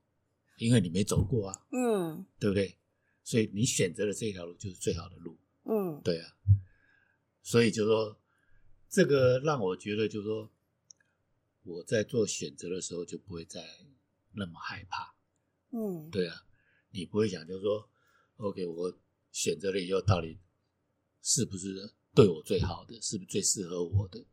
[0.56, 2.76] 因为你没走过啊，嗯，对不对？
[3.22, 6.34] 所以你选择了这条路就是最好的路，嗯，对啊。
[7.40, 8.18] 所以就说
[8.88, 10.50] 这个让我觉得，就是说
[11.62, 13.64] 我在做选择的时候就不会再
[14.32, 15.14] 那么害怕，
[15.70, 16.44] 嗯，对啊，
[16.90, 17.88] 你不会想就是说
[18.38, 18.98] ，OK，我
[19.30, 20.40] 选择了以后到底
[21.22, 21.92] 是不是？
[22.14, 24.24] 对我最好的是不是最适合我的？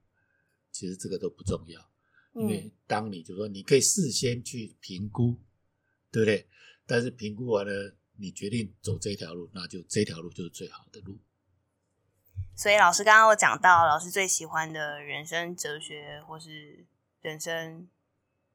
[0.71, 1.91] 其实这个都不重要，
[2.35, 5.35] 因为当你就说你可以事先去评估，
[6.11, 6.47] 对不对？
[6.85, 11.17] 但是评估完了，你决定走这条路，那就这条路就是最好的路。
[12.55, 16.85] 所以老师刚刚我讲到，老师最喜欢的人生哲学，或是
[17.21, 17.89] 人生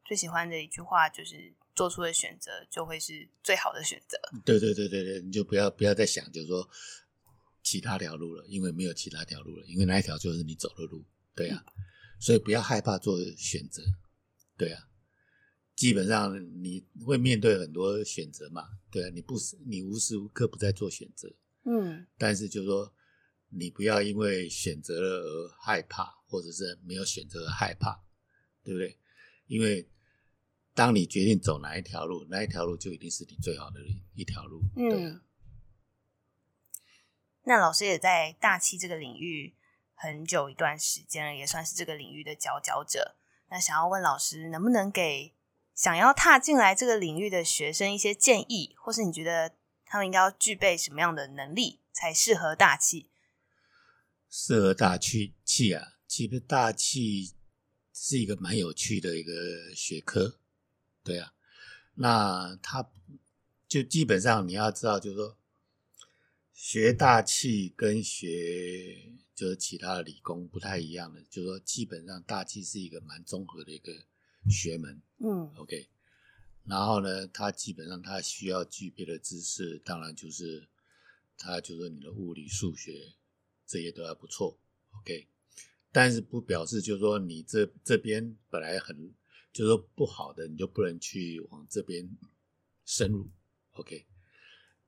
[0.05, 4.17] 最喜欢的一句话，就是做出的选择就会是最好的选择。
[4.45, 6.69] 对对对对对，你就不要不要再想，就是说。
[7.65, 11.03] 其他条路了，因为没有其他条路了，因为那一条就是你走的路，
[11.35, 11.65] 对啊，
[12.21, 13.83] 所以不要害怕做选择，
[14.57, 14.87] 对啊，
[15.75, 22.95] 基本上你会面对很多选择嘛，对啊，你不你无时无刻不在做选择，嗯，但是就是说
[23.49, 27.99] 你不要因为选择了而害怕，或者是没有选择而害怕，
[28.63, 28.99] 对不对？
[29.47, 29.89] 因为
[30.75, 33.81] 当你决定走哪一条路，那一条路就一定是你最好的
[34.15, 34.61] 一条路。
[34.77, 35.24] 嗯、对啊。
[37.45, 39.55] 那老师也在大气这个领域
[39.95, 43.17] 很久一段时间了，也算是这个领域的佼佼者。
[43.51, 45.35] 那想要问老师，能不能给
[45.75, 49.55] 想要踏进来这个领域的学生一些建议，或是你觉得
[49.85, 53.11] 他们应该要具备什么样的能力才适合大气？
[54.31, 57.35] 适合大气气啊，其实大气
[57.93, 59.33] 是一个蛮有趣的一个
[59.75, 60.41] 学科，
[61.05, 61.33] 对啊。
[61.97, 62.91] 那他
[63.69, 65.37] 就基本上你要知道，就是说
[66.55, 73.93] 学大气跟学就是其他的理工不太一样的，就是说基本上大气是一个蛮综合的一个
[74.49, 75.89] 学门，嗯，OK。
[76.65, 80.67] 然后呢，它基本上它需要具备的知识，当然就是
[81.37, 83.13] 它就是你的物理、数学。
[83.67, 84.61] 这些都还不错
[85.01, 85.27] ，OK，
[85.91, 88.95] 但是不表示就是说你这这边本来很
[89.55, 92.07] 就是说不好的，你就不能去往这边
[92.85, 93.27] 深入
[93.73, 94.05] ，OK，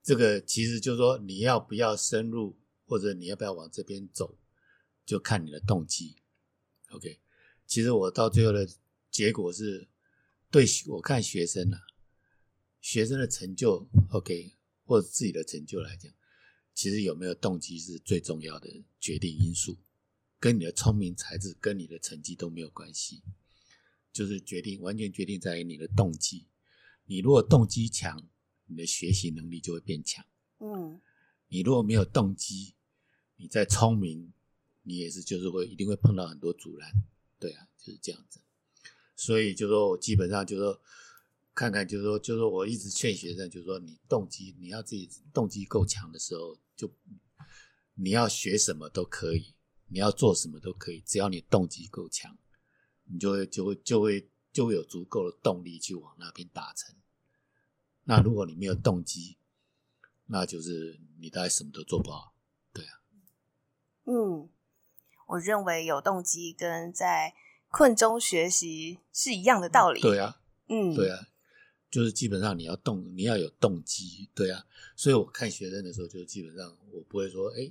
[0.07, 4.39] 这个其实就是说你要不要深入，或者你要不要往这边走，
[5.05, 6.15] 就看你的动机
[6.91, 7.19] ，OK。
[7.67, 8.69] 其实我到最后的
[9.11, 9.89] 结果是，
[10.49, 11.81] 对我看学生啊，
[12.81, 16.13] 学生的成就，OK，或者自己的成就来讲。
[16.73, 19.77] 其实有没有动机是最重要的决定因素，
[20.39, 23.25] 跟你的聪明才智跟你的成绩都没有关系，
[24.13, 26.47] 就是决定完全决定在于你的动机。
[27.07, 28.29] 你如果动机强，
[28.67, 30.25] 你的学习能力就会变强。
[30.59, 31.01] 嗯，
[31.49, 32.75] 你如果没有动机，
[33.37, 34.33] 你再聪明，
[34.83, 36.91] 你也是就是会一定会碰到很多阻拦。
[37.39, 38.41] 对啊，就是这样子。
[39.15, 40.81] 所以就说我基本上就说。
[41.59, 46.87] 看看，就是说，就是说，我一直劝学生，就是说，你动机，你要自己动机够强的时候，就
[47.95, 49.55] 你要学什么都可以，
[49.87, 52.37] 你要做什么都可以，只要你动机够强，
[53.05, 56.95] 你就会就会就会就会有足够的动力去往那边达成。
[58.07, 59.37] 那如果你没有动机，
[60.27, 62.33] 那就是你大概什么都做不好。
[62.73, 63.01] 对啊，
[64.05, 64.49] 嗯，
[65.27, 67.35] 我认为有动机跟在
[67.69, 70.01] 困中学习是一样的道理。
[70.01, 71.29] 对啊，嗯，对啊。
[71.89, 74.67] 就是基本上你要动，你要有动机，对啊。
[74.97, 77.71] 所以我看学生的时候，就基本上我不会说，哎，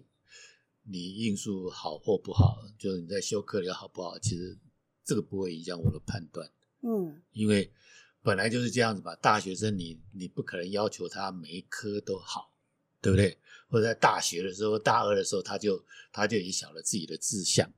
[0.84, 4.58] 你应数好或不好，就是你在修课里好不好，其实
[5.04, 6.50] 这个不会影响我的判断。
[6.82, 7.72] 嗯，因为
[8.26, 9.16] 本来就是这样子吧。
[9.22, 12.52] 大学生你你不可能要求他每一科都好，
[13.00, 13.38] 对不对？
[13.70, 17.72] 或者在大学的时候，大二的时候他就他就已经晓得自己的志向，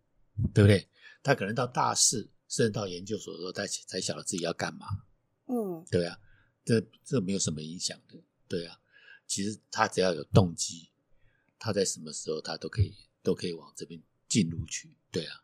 [0.54, 0.88] 对不对？
[1.22, 4.88] 他可能到大四甚至到研究所的时候，才才晓得自己要干嘛。
[5.48, 6.18] 嗯，对啊。
[6.66, 8.78] 这这没有什么影响的，对啊，
[9.26, 10.90] 其实他只要有动机，
[11.58, 15.44] 他在什么时候他都可以都可以往这边进入去，对啊。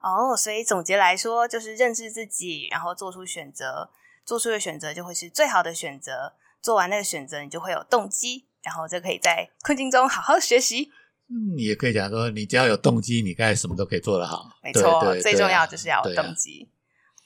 [0.00, 3.90] 哦，所以总结来说，就是认识自己，然后做出选择，
[4.26, 6.34] 做出的选择就会是最好的选择。
[6.60, 10.90] 做完那个选择，你就会有动机，然后就可以在困境中好好学习。
[11.28, 14.50] 嗯，你也可以讲说，你只要有动机，你该什么都可以做得好。
[14.64, 16.68] 没错，最重要就是要有动机。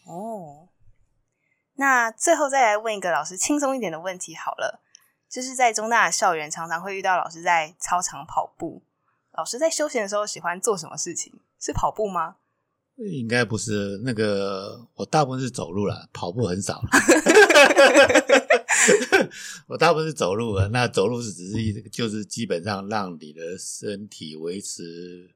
[0.05, 0.69] 啊、哦。
[1.77, 4.83] 那最后再来问一个老师轻松一点的问题好了，
[5.27, 8.83] 就是在中大的校园常常会遇到老师在操场跑步，
[9.33, 11.41] 老师在休闲的时候喜欢做什么事情？
[11.59, 12.37] 是跑步吗？
[13.09, 16.83] 应该不是，那个我大部分是走路了，跑步很少。
[19.67, 25.31] 我大部分是走路了， 那走路是只是一，就是基本上让你的身体维持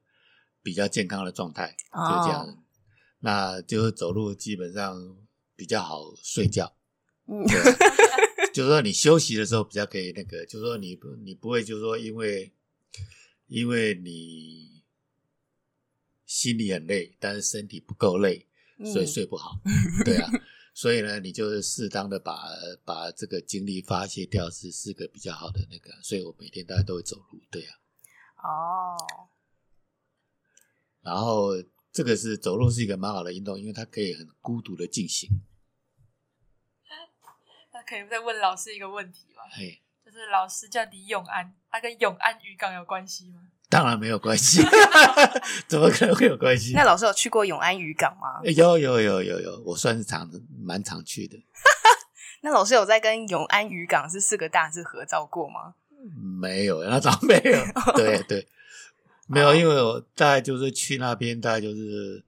[0.63, 2.47] 比较健康的状态，就这样。
[2.47, 2.59] 哦、
[3.21, 5.17] 那就是走路基本上。
[5.57, 6.75] 比较好睡觉，
[7.29, 7.47] 嗯，
[8.53, 12.53] 就是说你休息的时候比较可以那个，就是说你不你不会就是说因为
[13.47, 14.74] 因为你
[16.35, 18.45] 心里很累，但是身体不够累，
[18.93, 19.71] 所以睡不好，嗯、
[20.05, 20.29] 对啊，
[20.75, 22.43] 所以呢，你就是适当的把
[22.85, 27.77] 把这个精力发泄掉，是是个比较好的那个，所以我每天大家都会走路，对啊，
[28.43, 28.97] 哦，
[31.03, 31.53] 然后。
[31.95, 35.31] 这个是走路是一个蛮好的运动，因为它可以很孤独的进行。
[37.73, 39.45] 那可以再问老师一个问题吗？
[39.53, 43.49] 嘿，就是老师叫李永安，他跟永安渔港有关系吗？
[43.75, 44.63] 当然没有关系，
[45.67, 46.73] 怎么可能会有关系？
[46.75, 48.41] 那老师有去过永安渔港吗？
[48.45, 50.31] 有有有有有，我算是常
[50.63, 51.37] 蛮常去的。
[52.43, 55.75] 那老师有在跟永安渔港是四个大字合照过吗？
[56.41, 57.93] 没有，那早没有。
[57.97, 58.47] 对对。
[59.27, 62.25] 没有，因为我大概就是去那边，大概就是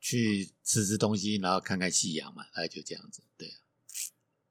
[0.00, 3.22] 去吃吃东西，然后看看夕阳嘛，大概就这样子。
[3.38, 3.56] 对啊，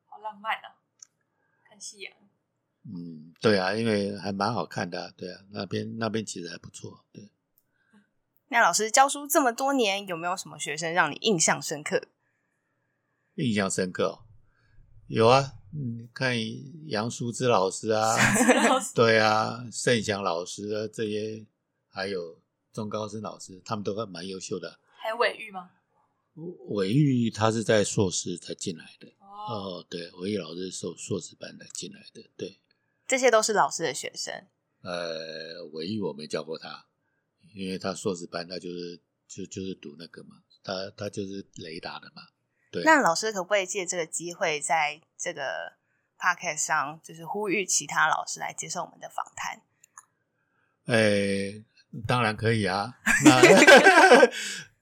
[0.10, 0.80] 好浪漫啊，
[1.70, 2.14] 看夕阳。
[2.86, 7.30] 嗯，对啊，因为还蛮好看的，啊，对啊，那边那边其实还不错，对。
[8.50, 12.04] 那老师教书这么多年，有没有什么学生让你印象深刻？
[13.36, 14.20] 印象深刻，哦
[15.08, 16.36] 有啊，嗯，看
[16.88, 18.16] 杨淑芝老师啊，
[18.94, 21.46] 对啊，盛祥老师啊，这些
[21.90, 22.40] 还有
[22.72, 24.80] 中高生老师，他们都还蛮优秀的。
[24.98, 25.72] 还有韦玉吗？
[26.70, 29.08] 韦玉他是在硕士才进来的。
[29.20, 32.60] 哦，哦，对，韦玉老师是硕硕士班才进来的，对。
[33.14, 34.34] 这些都是老师的学生。
[34.82, 36.88] 呃，唯一我没教过他，
[37.54, 42.24] 因为他硕士班他就是就就是读那个嘛，他他就是雷达的嘛。
[42.72, 42.82] 对。
[42.84, 45.74] 那老师可不可以借这个机会，在这个
[46.18, 49.62] podcast 上，就是呼吁其他老师来接受我们的访谈？
[50.86, 51.64] 哎，
[52.08, 52.98] 当然可以啊。
[53.24, 54.28] 那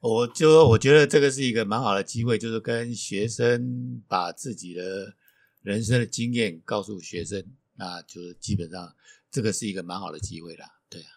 [0.00, 5.14] 我就我觉得这个是一个蛮好的机会，就是跟学生把自己的
[5.60, 7.44] 人生的经验告诉学生，
[7.82, 8.94] 那就基本上
[9.28, 10.68] 这个是一个蛮好的机会啦。
[10.88, 11.10] 对啊，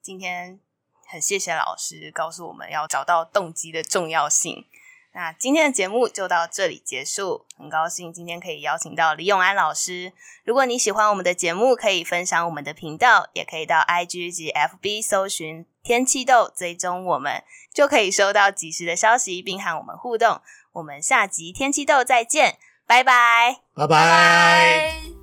[0.00, 0.60] 今天
[1.08, 4.66] 很谢谢老师告诉我们要找到动机的重要性。
[5.12, 10.12] 那今天的节目就到这里结束，很高兴今天可以邀请到李永安老师。
[10.44, 17.42] 如果你喜欢我们的节目，可以分享我们的频道，也可以到 IG 及 FB 搜寻天气豆，追踪我们，
[17.74, 20.40] 就可以收到及时的消息，并和我们互动。
[20.72, 25.15] 我们下集天气豆再见，拜拜，拜拜，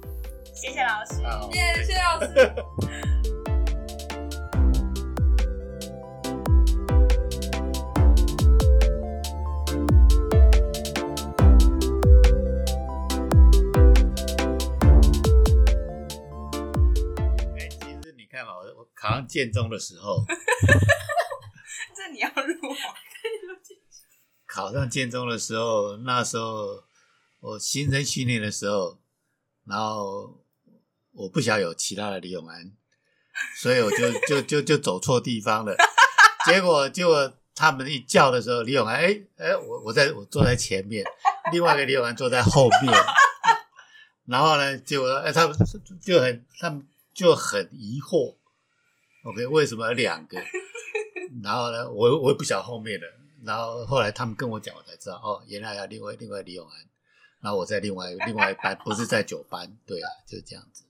[0.53, 1.15] 谢谢老师，
[1.51, 2.55] 谢谢老师。
[18.95, 20.23] 考上建中的时候，
[21.93, 22.77] 这你要录吗？
[24.45, 26.83] 考上建中的时候，那时候
[27.41, 29.01] 我新生训练的时候，
[29.65, 30.42] 然后
[31.13, 32.71] 我不想有其他的李永安，
[33.61, 35.75] 所以我就就就就走错地方了。
[36.45, 41.05] 结果结果他们一叫的时候，李永安，哎哎，我我在我坐在前面，
[41.51, 42.93] 另外一个李永安坐在后面。
[44.25, 45.55] 然后呢，结果哎，他们
[46.01, 48.35] 就很他们就很疑惑。
[49.25, 50.41] OK，为什么有两个？
[51.43, 53.05] 然后呢，我我也不晓后面的。
[53.43, 56.77] 然后后来他们跟我讲，我才知道哦，原来要另外另外李永安。
[57.41, 59.69] 然后我在另外另外一班，不是在九班。
[59.85, 60.81] 对啊，就是这样子。